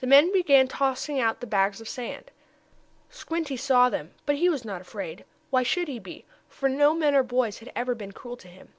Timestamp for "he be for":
5.88-6.68